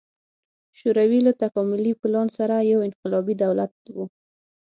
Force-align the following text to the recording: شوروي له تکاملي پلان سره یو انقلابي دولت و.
شوروي 0.79 1.19
له 1.27 1.33
تکاملي 1.41 1.93
پلان 2.01 2.27
سره 2.37 2.55
یو 2.71 2.79
انقلابي 2.87 3.35
دولت 3.43 3.71
و. 3.95 3.97